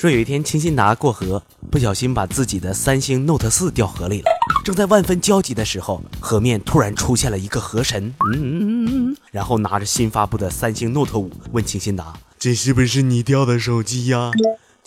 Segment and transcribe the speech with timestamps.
[0.00, 4.30] 说有一天，清新达过河，不小心把自己的三星 Note 四掉河里了。
[4.64, 14.30] 正在万分焦急的时候，河面突然出现了一个河神，嗯，然后拿着新发布的三星 Note 五问清新达：“这是不是你掉的手机呀？”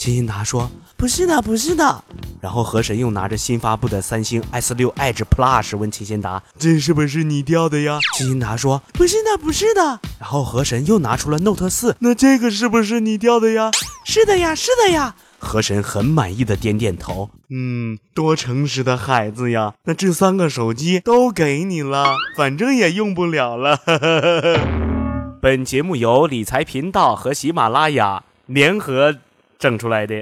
[0.04, 2.03] 清新达说：“不是的，不是的。”
[2.42, 13.71] 然后河神又拿着新发布的三星 S 六 Edge Plus 问清新达：“这是不是你掉的呀？”清新达说：“不是的，不是的。”然后河神又拿出了 Note 四：“那这个是不是你掉的呀
[14.03, 17.29] ？”“是的呀，是的呀。”河神很满意的点点头。
[17.49, 19.76] 嗯，多诚实的孩子呀！
[19.85, 23.79] 那这三个手机都给你了，反正也用不了了。
[25.41, 29.15] 本节目由理财频道和喜马拉雅联合。
[29.63, 30.22] 整出来的，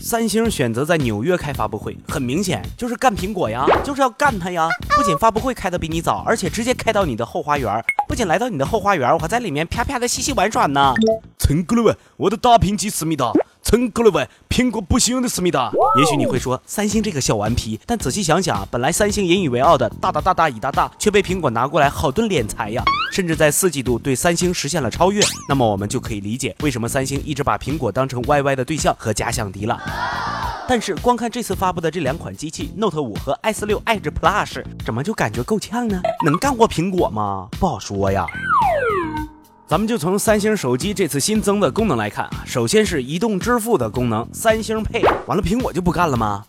[0.00, 4.66] 三星选择在纽约开发布会，很明显就是干苹果呀，就是要干它呀。
[4.96, 7.84] 不仅发布会开的比你早，而且直接开到你的后花园。
[8.08, 10.94] 不仅来到你的后花园，我还在里面啪啪的嬉戏玩耍呢。
[11.38, 13.30] 成功了喂，我的大屏机思密达。
[13.68, 15.70] 成功了喂，苹果不行的思密达。
[15.98, 22.82] 也许你会说三星这个小顽皮，但仔细想想，本来三星引以为傲的大大大大以大大，却被苹果拿过来好顿敛财呀。
[23.12, 29.78] 甚至在四季度对三星实现了超越，那么我们就可以理解为什么三星一直把苹果当成 YY 的对象和假想敌了。
[30.66, 36.00] 但是光看这次发布的这两款机器，Note 五和 S 六 Edge Plus，怎么就感觉够呛呢？
[36.24, 37.48] 能干过苹果吗？
[37.60, 38.24] 不好说呀。
[39.68, 46.46] 咱们就从三星手机这次新增的功能来看啊，首先是移动支付的功能，三星 Pay，完了苹果就不干了吗？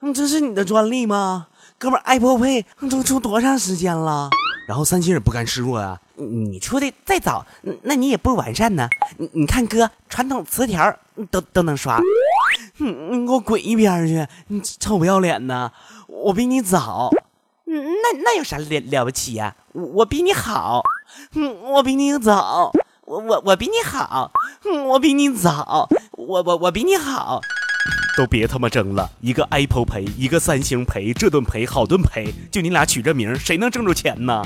[0.00, 1.48] 嗯，这是你的专利吗？
[1.76, 4.30] 哥们，Apple Pay 都出多长时间了？
[4.66, 7.44] 然后三星也不甘示弱啊，你出的再早，
[7.82, 8.88] 那你也不完善呢。
[9.18, 10.96] 你你看哥，传统磁条
[11.30, 12.00] 都都能刷，
[12.78, 14.26] 你给我滚一边去！
[14.46, 15.70] 你臭不要脸的，
[16.06, 17.10] 我比你早。
[17.66, 19.54] 那那有啥了了不起呀？
[19.72, 20.82] 我比你好，
[21.34, 22.72] 嗯，我比你早，
[23.04, 24.30] 我我我比你好，
[24.64, 27.40] 嗯，我比你早，我我我比你好，
[28.16, 34.42] 都别他妈争了，一个 Apple 赔，一个三星赔，这顿赔好顿赔，就你俩取这名，谁能挣着钱呢？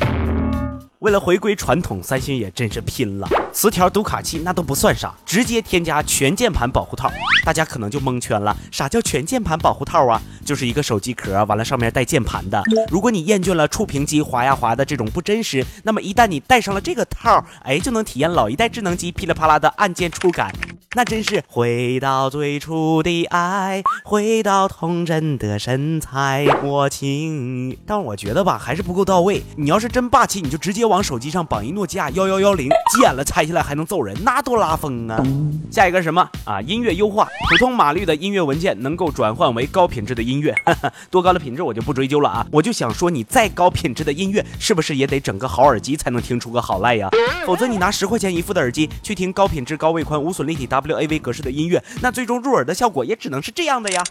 [1.05, 3.29] 为了回归传统，三星也真是拼了。
[3.53, 7.13] 磁条读卡器那都不算啥，直接添加全键盘保护套。
[7.45, 10.23] 大家可能就蒙圈了，啥叫全键盘保护套啊？
[10.47, 12.63] 就是一个手机壳，完了上面带键盘的。
[12.91, 20.51] 如果你厌倦了触屏机滑呀滑的这种不真实，那么一旦你戴上了这个套，哎，就能体验老一代智能机噼里啪啦的按键触感。
[20.97, 27.77] 那真是回到最初的爱，回到童真的身材，我情。
[27.84, 29.43] 但我觉得吧，还是不够到位。
[29.56, 35.21] 你要是真霸气，你就直接往手机上绑一诺基亚幺幺幺零，急眼了拆下来还能揍人，那多拉风啊！
[35.69, 36.60] 下一个什么啊？
[36.60, 40.55] 音乐优化，普通码率的音乐文件能够转换为高品质的音乐，
[41.11, 42.47] 多高的品质我就不追究了啊！
[42.53, 47.11] 我就想说，你再高品质的音乐，是不是也得整个好耳机才能听出个好赖呀？
[47.44, 50.84] 否则你拿十块钱一副的耳机去听高品质、高位宽、无损立体 W。
[50.84, 54.03] WAV 格式的音乐，那最终入耳的效果也只能是这样的呀。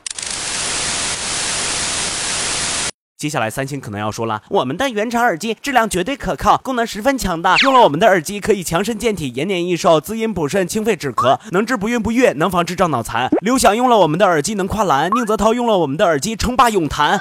[3.15, 7.55] 接下来三星可能要说了，我们的原厂耳机质量绝对可靠，功能十分强大。
[7.59, 13.29] 用了我们的耳机可以强身健体、延年益寿、滋阴补肾、清肺止咳，能治不孕不育，能防治撞脑残。
[13.41, 17.17] 刘翔用了我们的耳机能跨栏，宁泽涛用了我们的耳机称霸泳坛。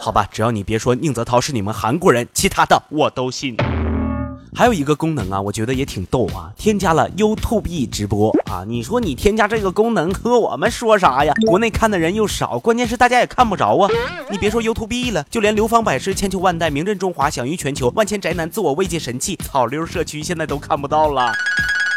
[0.00, 3.56] 好吧，只要你别说宁泽涛是你们韩国人，其他的我都信。
[4.56, 8.64] 还有一个功能啊，我觉得也挺逗啊，添加了 YouTube 直播啊。
[8.64, 11.34] 你说你添加这个功能和我们说啥呀？
[11.44, 13.90] 国内看的人又少，关键是大家也看不着啊。
[14.30, 21.32] 你别说 YouTube 了，就连流芳百世、千秋万代、名震中华、享誉全球、万千宅男自我慰藉神器草溜社区，现在都看不到了。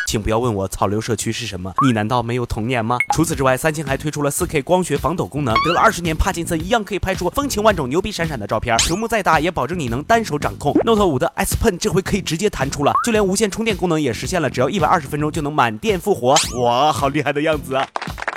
[0.07, 2.97] 请不要问我草榴社区是什么，你难道没有童年吗？
[3.13, 8.77] 除此之外，三星还推出了 4K 光学防抖功能，得了二十年帕金森一样可以拍出风情万种、牛逼闪闪的照片。
[8.77, 10.71] 屏幕再大也保证你能单手掌控。
[10.85, 16.37] Note 5的 S Pen 这回可以直接弹出了，就连无线充电功能也实现了，只要一百二十分钟就能满电复活。
[16.63, 17.85] 哇，好厉害的样子啊！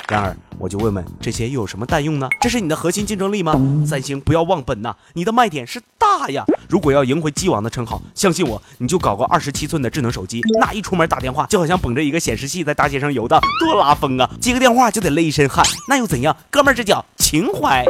[0.08, 2.28] 然而，我就问问这些又有什么蛋用呢？
[2.38, 3.54] 这是你的核心竞争力吗？
[3.87, 4.94] 三星不要忘本呐！
[5.15, 6.44] 你的卖点是大呀！
[6.69, 14.31] 如果要赢回机王的称号，相信我，你就搞个二十七寸的智能手机，那一出门打电话就好像捧着一个显示器在大街上游荡，多拉风啊！
[14.38, 16.37] 接个电话就得累一身汗，那又怎样？
[16.50, 17.82] 哥们儿，这叫情怀。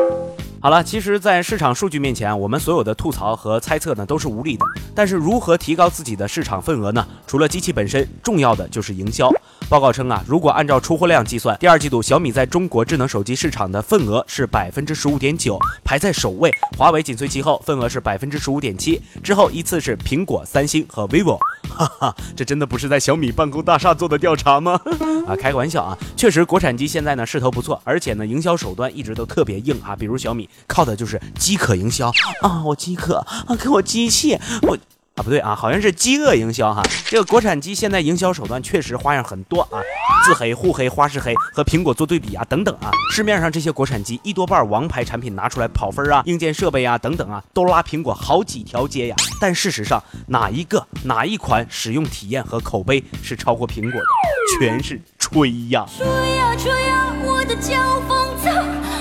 [0.62, 4.66] 好了，其实，在市场数据面前，我们所有的吐槽和猜测呢都是无力的。
[4.94, 7.06] 但是，如何提高自己的市场份额呢？
[7.26, 9.32] 除了机器本身，重要的就是营销。
[9.70, 16.52] 报告称啊，如果按照出货量计算，第二季度小米在中国智能手机市场的份额是百分之十五点九，排在首位。
[16.76, 21.38] 华为紧随其后，份额是百分之十五点七，之后依次是苹果、三星和 vivo。
[21.68, 24.80] 哈哈，这真的不是在小米办公大厦做的调查吗？
[25.26, 25.96] 啊，开个玩笑啊！
[26.16, 30.48] 确实，国产机现在呢势头不错，而且呢营销手段一直都特别硬啊，比如小米。
[30.66, 32.12] 靠的就是饥渴营销
[32.42, 32.62] 啊！
[32.64, 33.16] 我饥渴
[33.46, 34.76] 啊，给我机器，我
[35.20, 36.82] 啊，不对啊，好像是饥饿营销哈。
[37.04, 39.76] 这个国产机现在营销手段确实花样很多啊，
[40.24, 42.90] 自黑、互黑、花式黑和苹果做对比啊，等等啊。
[43.12, 49.16] 市面上这些国产机一多半王牌产品拿出来跑分啊，硬件设备啊等等啊，都拉苹果好几条街呀。
[49.38, 54.58] 但事实上，哪一个哪一款使用体验和口碑是超过苹果的？
[54.58, 55.84] 全是吹呀！
[55.98, 58.50] 吹呀吹呀，我的脚风走，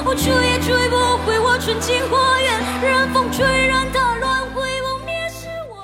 [0.04, 0.96] 我吹也吹不
[1.26, 4.09] 回我纯净花园，任风吹，让它。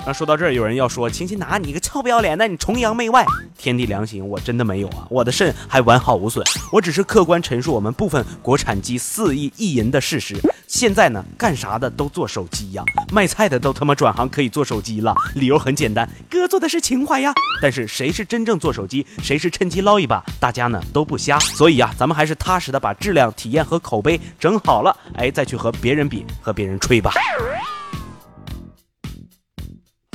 [0.06, 3.26] 那说到这儿，有人要说：“秦秦拿你个臭不要脸的，你崇洋媚外！”
[3.58, 6.46] 天地良心，我真的没有啊，我的肾还完好无损。
[6.70, 10.36] 我只是客观陈述我们部分国产机四亿意淫的事实。
[10.68, 15.12] 现在呢，干啥的都做手机呀，卖菜的都他妈转行可以做手机了。
[15.34, 17.32] 理由很简单，哥做的是情怀呀。
[17.60, 21.36] 但是谁是真正做手机，谁是趁机捞一把，大家呢都不瞎。
[21.40, 27.10] 所以啊，咱们还是踏实的把质量、体验和口碑整好了，哎，再去和别人比，和别人吹吧。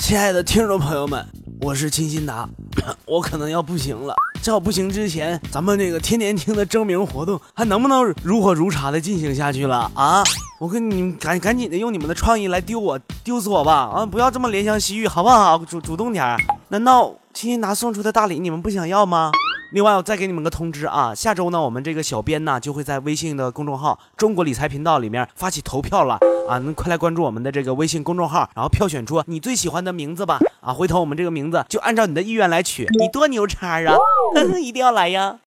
[0.02, 1.24] 亲爱的听众朋友们，
[1.62, 2.50] 我是清新达，
[3.06, 4.16] 我可能要不行了。
[4.42, 10.24] 在我不行之前，咱们那个天天听的征名活动还能不能如火如茶的进行下去了啊？
[10.60, 13.92] 我跟你们赶赶紧的用你们的创意来丢我，丢死我吧！
[13.94, 15.56] 啊，不要这么怜香惜玉，好不好？
[15.60, 16.36] 主主动点。
[16.70, 19.32] 难道清新达送出的大礼你们不想要吗？
[19.74, 26.16] 另外，我再给你们个通知啊，下周呢，我们这个小编呢就会在微信的公众号“中国理财频道”里面发起投票了
[26.50, 33.96] 啊，那快来关注我们的这个微信公众号，然后票选出你最喜欢的名字吧啊，回头我们这个名字就按照你的意愿来取，你多牛叉啊，
[34.62, 35.38] 一定要来呀！